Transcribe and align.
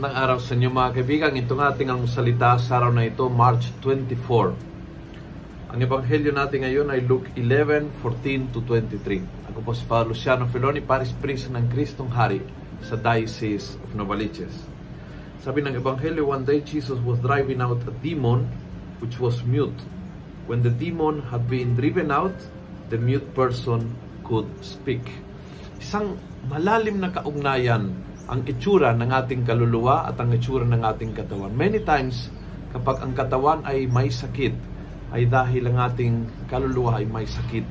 Magandang 0.00 0.24
araw 0.24 0.38
sa 0.40 0.56
inyo 0.56 0.72
mga 0.72 0.92
kaibigan. 0.96 1.36
Ito 1.36 1.52
nga 1.60 1.76
ating 1.76 1.92
ang 1.92 2.08
salita 2.08 2.56
sa 2.56 2.80
araw 2.80 2.88
na 2.88 3.04
ito, 3.04 3.20
March 3.28 3.68
24. 3.84 5.76
Ang 5.76 5.78
ebanghelyo 5.84 6.32
natin 6.32 6.64
ngayon 6.64 6.88
ay 6.88 7.04
Luke 7.04 7.28
11, 7.36 8.00
14 8.00 8.48
to 8.48 8.64
23. 8.64 9.52
Ako 9.52 9.60
po 9.60 9.76
si 9.76 9.84
Father 9.84 10.08
Luciano 10.08 10.48
Feloni, 10.48 10.80
Paris 10.80 11.12
Priest 11.12 11.52
ng 11.52 11.68
Kristong 11.68 12.08
Hari 12.08 12.40
sa 12.80 12.96
Diocese 12.96 13.76
of 13.84 13.92
Novaliches. 13.92 14.64
Sabi 15.44 15.60
ng 15.60 15.76
ebanghelyo, 15.76 16.32
one 16.32 16.48
day 16.48 16.64
Jesus 16.64 16.96
was 17.04 17.20
driving 17.20 17.60
out 17.60 17.84
a 17.84 17.92
demon 18.00 18.48
which 19.04 19.20
was 19.20 19.44
mute. 19.44 19.84
When 20.48 20.64
the 20.64 20.72
demon 20.72 21.28
had 21.28 21.44
been 21.44 21.76
driven 21.76 22.08
out, 22.08 22.40
the 22.88 22.96
mute 22.96 23.36
person 23.36 23.92
could 24.24 24.48
speak. 24.64 25.04
Isang 25.76 26.16
malalim 26.48 27.04
na 27.04 27.12
kaugnayan 27.12 28.08
ang 28.30 28.46
itsura 28.46 28.94
ng 28.94 29.10
ating 29.10 29.42
kaluluwa 29.42 30.06
at 30.06 30.14
ang 30.22 30.30
itsura 30.30 30.62
ng 30.62 30.86
ating 30.86 31.18
katawan. 31.18 31.50
Many 31.50 31.82
times, 31.82 32.30
kapag 32.70 33.02
ang 33.02 33.10
katawan 33.10 33.66
ay 33.66 33.90
may 33.90 34.06
sakit, 34.06 34.54
ay 35.10 35.26
dahil 35.26 35.66
ang 35.66 35.90
ating 35.90 36.46
kaluluwa 36.46 37.02
ay 37.02 37.10
may 37.10 37.26
sakit. 37.26 37.66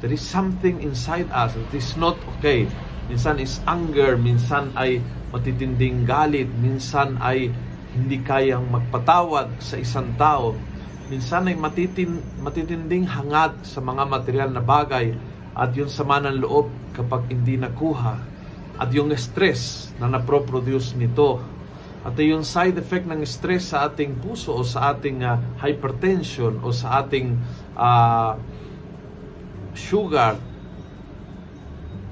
There 0.00 0.08
is 0.08 0.24
something 0.24 0.80
inside 0.80 1.28
us 1.28 1.52
that 1.52 1.72
is 1.76 1.92
not 2.00 2.16
okay. 2.38 2.64
Minsan 3.12 3.36
is 3.36 3.60
anger, 3.68 4.16
minsan 4.16 4.72
ay 4.80 5.04
matitinding 5.28 6.08
galit, 6.08 6.48
minsan 6.48 7.20
ay 7.20 7.52
hindi 7.92 8.16
kayang 8.24 8.72
magpatawad 8.72 9.60
sa 9.60 9.76
isang 9.76 10.16
tao. 10.16 10.56
Minsan 11.12 11.52
ay 11.52 11.56
matitin, 11.60 12.16
matitinding 12.40 13.04
hangad 13.04 13.60
sa 13.60 13.84
mga 13.84 14.08
material 14.08 14.48
na 14.56 14.64
bagay 14.64 15.12
at 15.52 15.76
yung 15.76 15.92
sama 15.92 16.16
ng 16.24 16.40
loob 16.40 16.72
kapag 16.96 17.28
hindi 17.28 17.60
nakuha 17.60 18.31
at 18.80 18.88
yung 18.92 19.12
stress 19.16 19.92
na 20.00 20.08
naproproduce 20.08 20.96
nito 20.96 21.42
at 22.02 22.18
yung 22.18 22.42
side 22.42 22.74
effect 22.82 23.06
ng 23.06 23.22
stress 23.22 23.70
sa 23.70 23.86
ating 23.86 24.18
puso 24.18 24.50
o 24.58 24.66
sa 24.66 24.90
ating 24.90 25.22
uh, 25.22 25.38
hypertension 25.62 26.58
o 26.58 26.74
sa 26.74 27.04
ating 27.04 27.38
uh, 27.78 28.34
sugar 29.72 30.34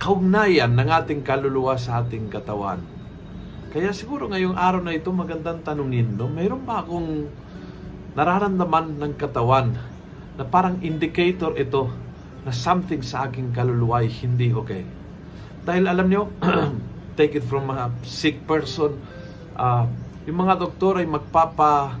kaugnayan 0.00 0.72
ng 0.72 0.88
ating 0.88 1.20
kaluluwa 1.24 1.80
sa 1.80 2.04
ating 2.04 2.28
katawan. 2.28 2.80
Kaya 3.72 3.90
siguro 3.96 4.28
ngayong 4.28 4.52
araw 4.52 4.84
na 4.84 4.92
ito 4.92 5.08
magandang 5.08 5.64
tanungin, 5.64 6.14
no? 6.14 6.28
Mayroon 6.28 6.62
ba 6.62 6.84
akong 6.84 7.26
nararamdaman 8.12 9.00
ng 9.00 9.12
katawan 9.16 9.74
na 10.36 10.44
parang 10.44 10.78
indicator 10.84 11.56
ito 11.56 11.88
na 12.44 12.52
something 12.52 13.00
sa 13.00 13.26
aking 13.26 13.50
kaluluwa 13.50 14.04
ay 14.04 14.12
hindi 14.12 14.52
okay? 14.52 14.84
Dahil 15.64 15.88
alam 15.88 16.06
nyo, 16.12 16.28
take 17.18 17.40
it 17.40 17.44
from 17.48 17.72
a 17.72 17.88
sick 18.04 18.44
person, 18.44 19.00
uh, 19.56 19.88
yung 20.28 20.44
mga 20.44 20.60
doktor 20.60 21.00
ay 21.00 21.08
magpapa 21.08 21.96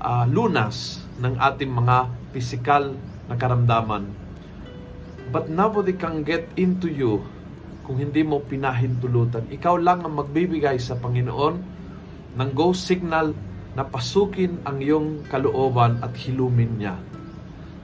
uh, 0.00 0.24
lunas 0.28 1.00
ng 1.16 1.32
ating 1.40 1.72
mga 1.72 2.12
physical 2.36 2.92
na 3.24 3.34
karamdaman. 3.40 4.12
But 5.32 5.48
nobody 5.48 5.96
can 5.96 6.28
get 6.28 6.44
into 6.60 6.92
you 6.92 7.24
kung 7.88 8.04
hindi 8.04 8.20
mo 8.20 8.44
pinahintulutan. 8.44 9.48
Ikaw 9.48 9.74
lang 9.80 10.04
ang 10.04 10.12
magbibigay 10.20 10.76
sa 10.76 11.00
Panginoon 11.00 11.54
ng 12.36 12.50
go 12.52 12.76
signal 12.76 13.32
na 13.72 13.84
pasukin 13.88 14.60
ang 14.68 14.84
iyong 14.84 15.24
kalooban 15.32 16.04
at 16.04 16.12
hilumin 16.20 16.76
niya. 16.76 17.00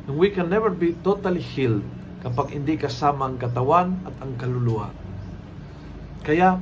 And 0.05 0.20
we 0.20 0.28
can 0.28 0.53
never 0.53 0.69
be 0.69 0.92
totally 1.00 1.41
healed 1.41 1.84
kapag 2.20 2.53
hindi 2.53 2.77
kasama 2.77 3.33
ang 3.33 3.36
katawan 3.41 3.97
at 4.05 4.14
ang 4.20 4.36
kaluluwa. 4.36 5.02
Kaya, 6.23 6.55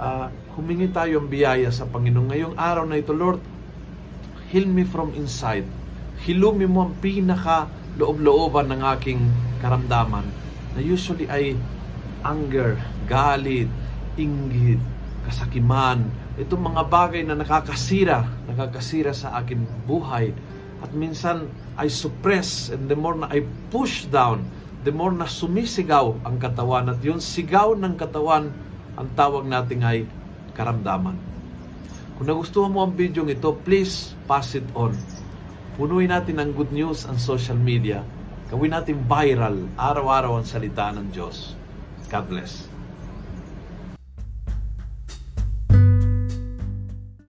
uh, 0.00 0.32
humingi 0.56 0.88
tayo 0.88 1.20
ng 1.20 1.28
biyaya 1.28 1.68
sa 1.68 1.84
Panginoon. 1.84 2.32
Ngayong 2.32 2.56
araw 2.56 2.88
na 2.88 2.96
ito, 2.96 3.12
Lord, 3.12 3.36
heal 4.48 4.64
me 4.64 4.88
from 4.88 5.12
inside. 5.12 5.68
Hilumi 6.24 6.64
mo 6.64 6.88
ang 6.88 6.96
pinaka 6.96 7.68
loob-looban 8.00 8.72
ng 8.72 8.80
aking 8.96 9.20
karamdaman 9.60 10.24
na 10.72 10.80
usually 10.80 11.28
ay 11.28 11.52
anger, 12.24 12.80
galit, 13.04 13.68
inggit, 14.16 14.80
kasakiman, 15.28 16.08
itong 16.40 16.72
mga 16.72 16.82
bagay 16.88 17.22
na 17.28 17.36
nakakasira, 17.36 18.24
nakakasira 18.48 19.12
sa 19.12 19.36
akin 19.36 19.68
buhay. 19.84 20.32
At 20.80 20.96
minsan 20.96 21.52
ay 21.76 21.92
suppress 21.92 22.72
and 22.72 22.88
the 22.88 22.96
more 22.96 23.20
na 23.20 23.28
I 23.28 23.44
push 23.68 24.08
down, 24.08 24.48
the 24.80 24.96
more 24.96 25.12
na 25.12 25.28
sumisigaw 25.28 26.24
ang 26.24 26.40
katawan 26.40 26.88
at 26.88 27.04
yung 27.04 27.20
sigaw 27.20 27.76
ng 27.76 27.92
katawan 28.00 28.48
ang 28.98 29.14
tawag 29.14 29.46
natin 29.46 29.78
ay 29.86 30.02
karamdaman. 30.58 31.14
Kung 32.18 32.26
nagustuhan 32.26 32.74
mo 32.74 32.82
ang 32.82 32.98
video 32.98 33.22
ito, 33.30 33.54
please 33.62 34.18
pass 34.26 34.58
it 34.58 34.66
on. 34.74 34.90
Punuin 35.78 36.10
natin 36.10 36.42
ang 36.42 36.50
good 36.50 36.74
news 36.74 37.06
ang 37.06 37.14
social 37.14 37.54
media. 37.54 38.02
Gawin 38.50 38.74
natin 38.74 39.06
viral, 39.06 39.70
araw-araw 39.78 40.42
ang 40.42 40.46
salita 40.50 40.90
ng 40.90 41.14
Diyos. 41.14 41.54
God 42.10 42.26
bless. 42.26 42.77